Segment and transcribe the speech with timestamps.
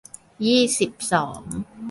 [0.45, 1.41] ยี่สิบสอง